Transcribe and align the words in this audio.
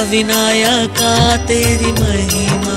अष्टविनायका 0.00 1.36
तेरी 1.46 1.90
महिमा 1.92 2.76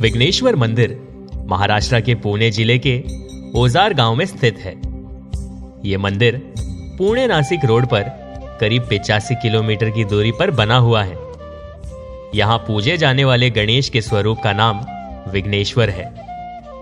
विघ्नेश्वर 0.00 0.56
मंदिर 0.56 0.96
महाराष्ट्र 1.46 2.00
के 2.00 2.14
पुणे 2.14 2.50
ज़िले 2.50 2.78
के 2.86 2.94
ओजार 3.58 3.94
गाँव 3.94 4.14
में 4.14 4.24
स्थित 4.26 4.58
है। 4.58 4.72
यह 5.84 5.98
मंदिर 5.98 6.38
पुणे 6.98 7.26
नासिक 7.26 7.64
रोड 7.64 7.86
पर 7.86 8.04
करीब 8.60 8.86
पिचासी 8.90 9.34
किलोमीटर 9.34 9.90
की 9.90 10.04
दूरी 10.04 10.32
पर 10.32 10.50
बना 10.50 10.76
हुआ 10.76 11.02
है। 11.02 11.18
यहाँ 12.34 12.58
पूजे 12.58 12.96
जाने 12.96 13.24
वाले 13.24 13.50
गणेश 13.50 13.88
के 13.88 14.00
स्वरूप 14.00 14.38
का 14.44 14.52
नाम 14.52 14.80
विघ्नेश्वर 15.32 15.90
है, 15.90 16.08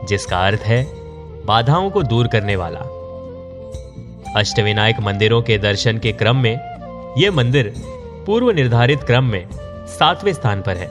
जिसका 0.08 0.46
अर्थ 0.46 0.61
है 0.61 0.85
बाधाओं 1.46 1.90
को 1.90 2.03
दूर 2.03 2.26
करने 2.26 2.57
वाला। 2.57 2.97
अष्टविनायक 4.37 5.00
मंदिरों 5.00 5.43
के 5.43 5.59
दर्शन 5.59 5.99
के 5.99 6.13
क्रम 6.13 6.36
में 6.36 7.14
यह 7.19 7.31
मंदिर 7.32 7.73
पूर्व 8.27 8.50
निर्धारित 8.50 9.03
क्रम 9.03 9.25
में 9.25 9.49
सातवें 9.89 10.32
स्थान 10.32 10.63
पर 10.63 10.77
है। 10.77 10.89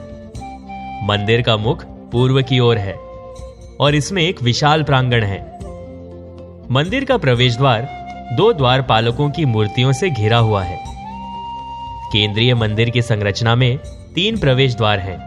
मंदिर 1.06 1.42
का 1.42 1.56
मुख 1.56 1.84
पूर्व 2.12 2.42
की 2.42 2.58
ओर 2.58 2.78
है 2.78 2.94
और 3.80 3.94
इसमें 3.94 4.22
एक 4.22 4.42
विशाल 4.42 4.82
प्रांगण 4.82 5.24
है। 5.24 5.40
मंदिर 6.70 7.04
का 7.04 7.16
प्रवेश 7.16 7.56
द्वार 7.56 7.88
दो 8.32 8.52
द्वार 8.52 8.82
पालकों 8.82 9.30
की 9.30 9.44
मूर्तियों 9.44 9.92
से 9.92 10.10
घिरा 10.10 10.38
हुआ 10.38 10.62
है। 10.62 10.78
केंद्रीय 12.12 12.54
मंदिर 12.54 12.90
की 12.90 13.02
संरचना 13.02 13.54
में 13.54 13.78
तीन 14.14 14.38
प्रवेश 14.38 14.74
द्वार 14.74 14.98
हैं 14.98 15.18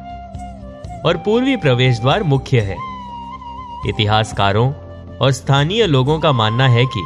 और 1.01 1.17
पूर्वी 1.17 1.55
प्रवेश 1.55 1.99
द्वार 1.99 2.23
मुख्य 2.23 2.59
है। 2.59 2.77
इतिहासकारों 3.89 4.71
और 5.17 5.31
स्थानीय 5.31 5.85
लोगों 5.85 6.19
का 6.19 6.31
मानना 6.31 6.67
है 6.67 6.85
कि 6.85 7.01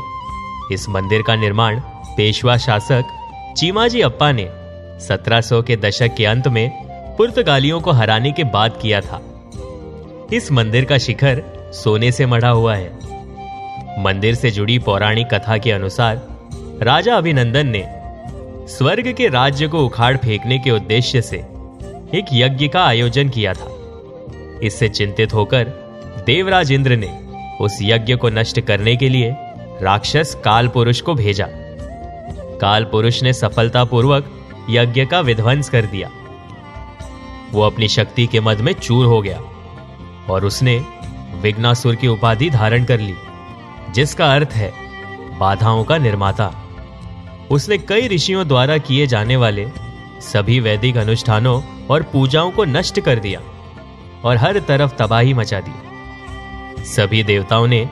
इस 0.72 0.90
मंदिर 0.90 1.22
का 1.22 1.36
निर्माण 1.36 1.80
पेशवा 2.18 2.58
शासक 2.58 3.04
चीमाजी 3.58 4.02
अप्पा 4.02 4.32
ने 4.32 4.44
1700 5.06 5.64
के 5.64 5.76
दशक 5.76 6.16
के 6.16 6.26
अंत 6.26 6.48
में 6.48 6.72
पुर्तगालियों 7.18 7.82
को 7.82 7.92
हराने 7.92 8.32
के 8.32 8.44
बाद 8.44 8.80
किया 8.82 9.02
था। 9.02 9.22
इस 10.34 10.52
मंदिर 10.52 10.86
का 10.86 10.98
शिखर 10.98 11.44
सोने 11.74 12.12
से 12.12 12.26
मढ़ा 12.26 12.50
हुआ 12.50 12.76
है। 12.76 12.92
मंदिर 14.04 14.36
से 14.36 14.52
जुड़ी 14.52 14.80
पौराणिक 14.80 15.28
कथा 15.34 15.58
के 15.58 15.72
अनुसार 15.72 16.22
राजा 16.82 17.16
अभिनंदन 17.16 17.68
ने 17.68 17.84
स्वर्ग 18.68 19.14
के 19.14 19.28
राज्य 19.28 19.68
को 19.68 19.86
उखाड़ 19.86 20.18
फेंकने 20.18 20.60
के 20.60 20.72
उद्देश्य 20.72 21.22
से 21.22 21.38
एक 22.18 22.26
यज्ञ 22.34 22.68
का 22.68 22.86
आयोजन 22.86 23.30
किया 23.30 23.54
था। 23.54 23.68
इससे 24.64 24.90
चिंतित 24.90 25.34
होकर 25.34 25.64
देवराज 26.26 26.72
इंद्र 26.72 26.96
ने 26.96 27.20
उस 27.62 27.80
यज्ञ 27.82 28.16
को 28.16 28.30
नष्ट 28.30 28.60
करने 28.60 28.96
के 28.96 29.10
लिए 29.10 29.36
राक्षस 29.82 30.36
काल 30.46 30.68
पुरुष 30.68 31.02
को 31.02 31.14
भेजा। 31.14 31.48
काल 32.62 32.84
पुरुष 32.84 33.24
ने 33.24 33.34
सफलतापूर्वक 33.34 34.30
यज्ञ 34.70 35.06
का 35.06 35.20
विध्वंस 35.20 35.70
कर 35.70 35.86
दिया। 35.86 36.10
वो 37.52 37.62
अपनी 37.62 37.88
शक्ति 37.88 38.28
के 38.28 38.40
मद 38.40 38.62
में 38.62 38.74
चूर 38.74 39.06
हो 39.06 39.22
गया 39.22 39.42
और 40.30 40.46
उसने 40.46 40.86
विघ्नासुर 41.42 41.96
की 41.96 42.08
उपाधि 42.08 42.50
धारण 42.50 42.86
कर 42.86 43.00
ली, 43.00 43.16
जिसका 43.92 44.34
अर्थ 44.36 44.50
है 44.50 44.72
बाधाओं 45.40 45.84
का 45.84 45.98
निर्माता। 45.98 46.54
उसने 47.52 47.78
कई 47.78 48.08
ऋषियों 48.08 48.48
द्वारा 48.48 48.78
किए 48.78 49.08
जाने 49.08 49.36
वाले 49.36 49.68
सभी 50.22 50.60
वैदिक 50.60 50.98
अनुष्ठानों 50.98 51.62
और 51.90 52.04
पूजाओं 52.04 52.52
को 52.52 52.66
नष्ट 52.66 53.00
कर 53.00 53.20
दिया 53.20 53.42
और 54.26 54.38
हर 54.38 54.60
तरफ़ 54.60 54.96
तबाही 54.96 55.34
मचा 55.34 55.60
दी। 55.60 56.86
सभी 56.86 57.24
देवताओं 57.24 57.68
ने 57.68 57.90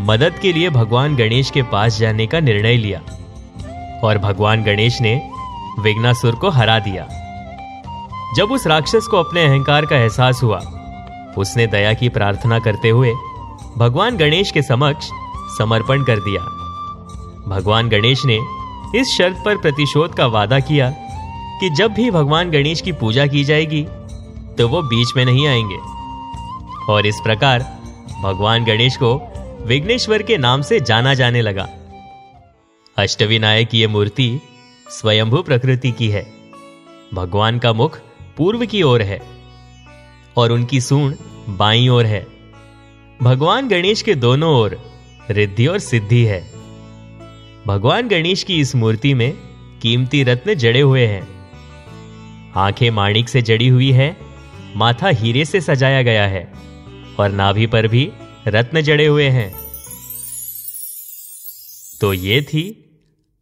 मदद 0.00 0.38
के 0.42 0.52
लिए 0.52 0.70
भगवान 0.70 1.16
गणेश 1.16 1.50
के 1.50 1.62
पास 1.62 1.98
जाने 1.98 2.26
का 2.26 2.40
निर्णय 2.40 2.76
लिया। 2.76 3.00
और 4.04 4.18
भगवान 4.18 4.62
गणेश 4.62 5.00
ने 5.00 5.30
विघ्नासुर 5.80 6.34
को 6.34 6.50
हरा 6.50 6.78
दिया। 6.78 7.06
जब 8.36 8.52
उस 8.52 8.66
राक्षस 8.66 9.06
को 9.10 9.16
अपने 9.16 9.44
अहंकार 9.44 9.86
का 9.86 9.96
एहसास 9.96 10.42
हुआ, 10.42 10.58
उसने 11.38 11.66
दया 11.66 11.92
की 11.92 12.08
प्रार्थना 12.08 12.58
करते 12.58 12.88
हुए 12.88 13.12
भगवान 13.78 14.16
गणेश 14.16 14.50
के 14.50 14.62
समक्ष 14.62 15.10
समर्पण 15.58 16.02
कर 16.02 16.16
दिया। 16.16 16.40
भगवान 17.48 17.88
गणेश 17.88 18.24
ने 18.24 18.40
इस 18.94 19.16
शर्त 19.18 19.42
पर 19.44 19.56
प्रतिशोध 19.56 20.14
का 20.14 20.26
वादा 20.26 20.60
किया 20.60 20.90
कि 21.60 21.70
जब 21.70 21.92
भी 21.92 22.10
भगवान 22.10 22.50
गणेश 22.50 22.80
की 22.80 22.92
पूजा 22.92 23.26
की 23.26 23.44
जाएगी 23.44 23.86
तो 24.58 24.68
वो 24.68 24.82
बीच 24.82 25.08
में 25.16 25.24
नहीं 25.24 25.46
आएँगे। 25.46 25.78
और 26.92 27.06
इस 27.06 27.20
प्रकार 27.24 27.78
भगवान 28.22 28.64
गणेश 28.64 28.96
को 28.96 29.28
विघ्नेश्वर 29.66 30.22
के 30.22 30.38
नाम 30.38 30.62
से 30.62 30.80
जाना 30.80 31.14
जाने 31.14 31.40
लगा। 31.40 31.68
अष्टविनायक 32.98 33.74
ये 33.74 33.86
मूर्ति 33.86 34.40
स्वयंभू 34.90 35.42
प्रकृति 35.42 35.92
की 35.92 36.08
है। 36.08 36.32
भगवान 37.14 37.58
का 37.58 37.72
मुख 37.72 38.00
पूर्व 38.36 38.66
की 38.66 38.82
ओर 38.82 39.02
है 39.02 39.22
और 40.36 40.52
उनकी 40.52 40.80
सूंड 40.80 41.16
बाई 41.48 41.88
ओर 41.88 42.06
है। 42.06 42.26
भगवान 43.22 43.68
गणेश 43.68 44.02
के 44.02 44.14
दोनों 44.14 44.54
ओर 44.54 44.78
रिद्धि 45.30 45.66
और 45.66 45.78
सिद्धि 45.78 46.24
है। 46.24 46.52
भगवान 47.66 48.08
गणेश 48.08 48.42
की 48.42 48.60
इस 48.60 48.74
मूर्ति 48.74 49.14
में 49.14 49.32
कीमती 49.82 50.22
रत्न 50.22 50.54
जड़े 50.54 50.80
हुए 50.80 51.06
हैं। 51.06 51.28
आँखें 52.56 52.90
माणिक 52.90 53.28
से 53.28 53.42
जड़ी 53.42 53.68
हुई 53.68 53.92
है, 53.92 54.16
माथा 54.76 55.08
हीरे 55.08 55.44
से 55.44 55.60
सजाया 55.60 56.02
गया 56.02 56.26
है 56.26 56.52
और 57.18 57.30
नाभि 57.30 57.66
पर 57.66 57.88
भी 57.88 58.12
रत्न 58.46 58.80
जड़े 58.80 59.06
हुए 59.06 59.28
हैं। 59.28 59.50
तो 62.00 62.12
ये 62.12 62.42
थी 62.42 62.62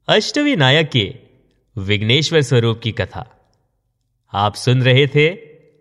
अष्टविनायक 0.09 0.91
के 0.91 1.15
विघ्नेश्वर 1.77 2.43
स्वरूप 2.43 2.81
की 2.83 2.93
कथा। 2.93 3.25
आप 4.33 4.55
सुन 4.55 4.83
रहे 4.83 5.07
थे 5.07 5.29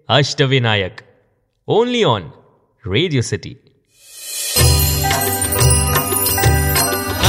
Ashtavinayak 0.09 1.01
only 1.67 2.03
on 2.03 2.31
radio 2.87 3.21
city 3.21 3.57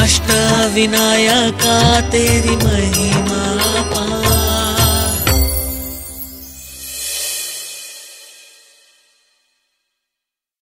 Ashtavinayaka 0.03 2.01
तेरी 2.11 2.57
महिमा 2.57 3.41